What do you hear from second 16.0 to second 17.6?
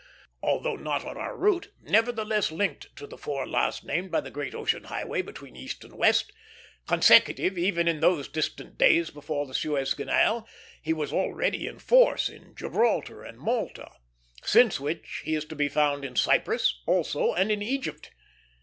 in Cypress also and